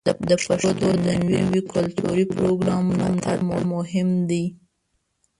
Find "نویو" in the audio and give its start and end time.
1.31-1.61